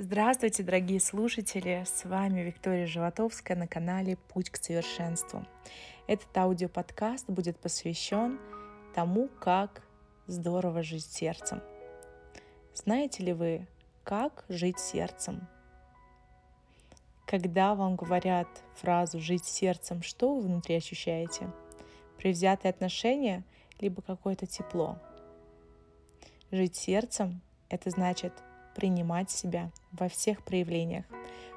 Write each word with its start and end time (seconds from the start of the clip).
Здравствуйте, 0.00 0.62
дорогие 0.62 1.00
слушатели! 1.00 1.82
С 1.84 2.04
вами 2.04 2.42
Виктория 2.42 2.86
Животовская 2.86 3.56
на 3.56 3.66
канале 3.66 4.16
«Путь 4.28 4.48
к 4.48 4.56
совершенству». 4.56 5.44
Этот 6.06 6.28
аудиоподкаст 6.36 7.28
будет 7.28 7.58
посвящен 7.58 8.38
тому, 8.94 9.26
как 9.40 9.82
здорово 10.28 10.84
жить 10.84 11.04
сердцем. 11.04 11.60
Знаете 12.74 13.24
ли 13.24 13.32
вы, 13.32 13.66
как 14.04 14.44
жить 14.48 14.78
сердцем? 14.78 15.48
Когда 17.26 17.74
вам 17.74 17.96
говорят 17.96 18.46
фразу 18.76 19.18
«жить 19.18 19.46
сердцем», 19.46 20.02
что 20.02 20.36
вы 20.36 20.42
внутри 20.42 20.76
ощущаете? 20.76 21.50
Привзятые 22.18 22.70
отношения, 22.70 23.42
либо 23.80 24.00
какое-то 24.00 24.46
тепло? 24.46 24.96
Жить 26.52 26.76
сердцем– 26.76 27.40
это 27.68 27.90
значит– 27.90 28.32
принимать 28.78 29.28
себя 29.28 29.72
во 29.90 30.08
всех 30.08 30.44
проявлениях. 30.44 31.04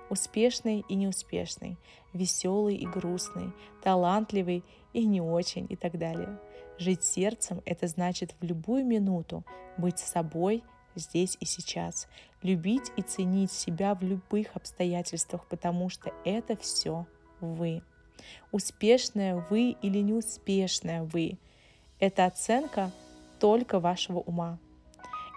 Успешный 0.09 0.84
и 0.90 0.95
неуспешный, 0.95 1.78
веселый 2.14 2.76
и 2.76 2.88
грустный, 2.88 3.52
талантливый 3.84 4.64
и 4.91 5.05
не 5.05 5.22
очень 5.22 5.68
и 5.70 5.76
так 5.76 6.00
далее. 6.00 6.40
Жить 6.80 7.04
сердцем– 7.04 7.62
это 7.66 7.86
значит 7.86 8.34
в 8.40 8.44
любую 8.44 8.88
минуту 8.88 9.45
быть 9.78 10.00
собой 10.00 10.64
здесь 10.95 11.38
и 11.40 11.45
сейчас, 11.45 12.08
любить 12.42 12.92
и 12.98 13.04
ценить 13.04 13.52
себя 13.52 13.94
в 13.94 14.02
любых 14.02 14.48
обстоятельствах, 14.56 15.45
потому 15.48 15.90
что 15.90 16.12
это 16.26 16.58
все 16.58 17.06
вы. 17.40 17.84
Успешная 18.52 19.45
вы 19.52 19.76
или 19.84 20.00
неуспешная 20.00 21.03
вы– 21.03 21.38
это 22.00 22.26
оценка 22.26 22.92
только 23.40 23.80
вашего 23.80 24.22
ума. 24.22 24.58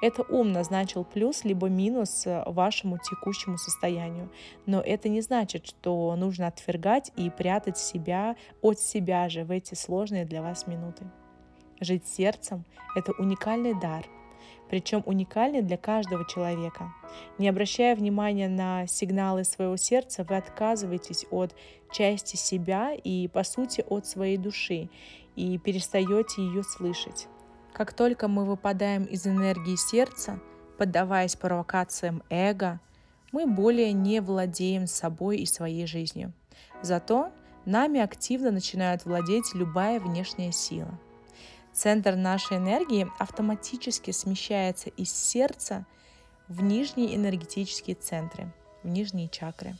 Это 0.02 0.22
ум 0.22 0.52
назначил 0.52 1.04
плюс 1.04 1.44
либо 1.44 1.68
минус 1.68 2.26
э, 2.26 2.42
вашему 2.46 2.98
текущему 2.98 3.58
состоянию. 3.58 4.30
Но 4.66 4.80
это 4.80 5.08
не 5.08 5.20
значит, 5.20 5.66
что 5.66 6.14
нужно 6.16 6.48
отвергать 6.48 7.12
и 7.16 7.30
прятать 7.30 7.78
себя 7.78 8.36
от 8.60 8.78
себя 8.78 9.28
же 9.28 9.44
в 9.44 9.50
эти 9.50 9.74
сложные 9.74 10.24
для 10.24 10.42
вас 10.42 10.66
минуты. 10.66 11.04
Жить 11.80 12.06
сердцем– 12.06 12.64
это 12.96 13.12
уникальный 13.18 13.78
дар, 13.78 14.06
причем 14.68 15.02
уникальный 15.06 15.62
для 15.62 15.76
каждого 15.76 16.26
человека. 16.26 16.92
Не 17.38 17.48
обращая 17.48 17.96
внимания 17.96 18.48
на 18.48 18.86
сигналы 18.86 19.44
своего 19.44 19.76
сердца, 19.76 20.24
вы 20.28 20.36
отказываетесь 20.36 21.26
от 21.30 21.54
части 21.92 22.36
себя 22.36 22.92
и, 22.94 23.28
по 23.28 23.44
сути, 23.44 23.84
от 23.88 24.06
своей 24.06 24.36
души 24.36 24.88
и 25.36 25.58
перестаете 25.58 26.42
ее 26.42 26.62
слышать. 26.62 27.28
Как 27.74 27.92
только 27.92 28.28
мы 28.28 28.44
выпадаем 28.44 29.02
из 29.02 29.26
энергии 29.26 29.74
сердца, 29.74 30.38
поддаваясь 30.78 31.34
провокациям 31.34 32.22
эго, 32.30 32.78
мы 33.32 33.48
более 33.48 33.92
не 33.92 34.20
владеем 34.20 34.86
собой 34.86 35.38
и 35.38 35.46
своей 35.46 35.84
жизнью. 35.84 36.32
Зато 36.82 37.32
нами 37.64 37.98
активно 37.98 38.52
начинает 38.52 39.04
владеть 39.04 39.54
любая 39.54 39.98
внешняя 39.98 40.52
сила. 40.52 41.00
Центр 41.72 42.14
нашей 42.14 42.58
энергии 42.58 43.08
автоматически 43.18 44.12
смещается 44.12 44.90
из 44.90 45.12
сердца 45.12 45.84
в 46.46 46.62
нижние 46.62 47.16
энергетические 47.16 47.96
центры, 47.96 48.52
в 48.84 48.88
нижние 48.88 49.28
чакры. 49.28 49.74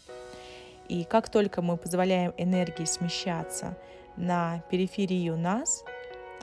И 0.88 1.04
как 1.04 1.28
только 1.28 1.62
мы 1.62 1.76
позволяем 1.76 2.34
энергии 2.38 2.86
смещаться 2.86 3.78
на 4.16 4.64
периферию 4.68 5.38
нас, 5.38 5.84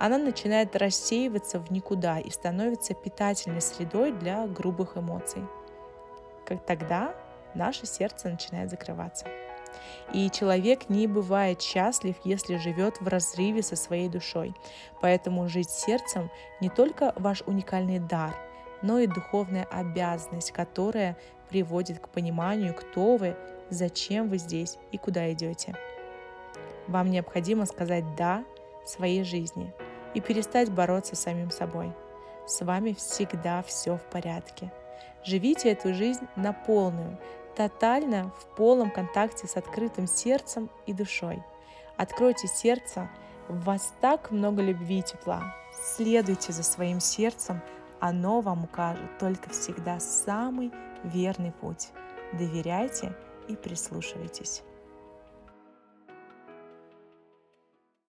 она 0.02 0.18
начинает 0.18 0.76
рассеиваться 0.76 1.60
в 1.60 1.70
никуда 1.72 2.18
и 2.18 2.32
становится 2.32 2.96
питательной 2.96 3.62
средой 3.62 4.12
для 4.12 4.48
грубых 4.48 4.98
эмоций. 4.98 5.44
Как 6.44 6.66
тогда 6.66 7.14
наше 7.54 7.86
сердце 7.86 8.30
начинает 8.30 8.72
закрываться. 8.72 9.28
И 10.12 10.32
человек 10.32 10.90
не 10.90 11.06
бывает 11.06 11.62
счастлив, 11.62 12.16
если 12.24 12.56
живет 12.56 13.00
в 13.00 13.08
разрыве 13.08 13.62
со 13.62 13.76
своей 13.76 14.10
душой. 14.10 14.56
Поэтому 15.02 15.48
жить 15.48 15.70
сердцем 15.70 16.32
не 16.62 16.70
только 16.70 17.14
ваш 17.16 17.44
уникальный 17.46 18.00
дар, 18.00 18.36
но 18.82 18.98
и 18.98 19.06
духовная 19.06 19.68
обязанность, 19.70 20.52
которая 20.52 21.16
приводит 21.48 22.00
к 22.00 22.10
пониманию, 22.10 22.74
кто 22.74 23.18
вы, 23.18 23.38
зачем 23.70 24.30
вы 24.30 24.40
здесь 24.40 24.80
и 24.92 24.98
куда 24.98 25.32
идете. 25.32 25.76
Вам 26.88 27.12
необходимо 27.12 27.68
сказать 27.68 28.16
«да» 28.16 28.44
своей 28.84 29.24
жизни– 29.24 29.72
и 30.14 30.22
перестать 30.22 30.72
бороться 30.72 31.16
с 31.16 31.22
самим 31.22 31.52
собой. 31.52 31.94
С 32.48 32.64
вами 32.66 32.94
всегда 32.94 33.62
все 33.64 33.98
в 33.98 34.04
порядке. 34.04 34.72
Живите 35.24 35.72
эту 35.72 35.94
жизнь 35.94 36.28
на 36.36 36.54
полную, 36.54 37.20
тотально 37.56 38.32
в 38.40 38.56
полном 38.56 38.92
контакте 38.92 39.48
с 39.48 39.56
открытым 39.56 40.08
сердцем 40.08 40.70
и 40.86 40.94
душой. 40.94 41.44
Откройте 41.98 42.48
сердце, 42.48 43.10
в 43.48 43.64
вас 43.64 43.94
так 44.02 44.32
много 44.32 44.62
любви 44.62 45.00
и 45.00 45.04
тепла. 45.04 45.56
Следуйте 45.74 46.52
за 46.52 46.64
своим 46.64 47.00
сердцем, 47.00 47.62
оно 48.00 48.42
вам 48.42 48.64
укажет 48.64 49.18
только 49.20 49.50
всегда 49.52 50.00
самый 50.00 50.72
верный 51.04 51.52
путь. 51.52 51.90
Доверяйте 52.34 53.16
и 53.48 53.56
прислушивайтесь. 53.56 54.64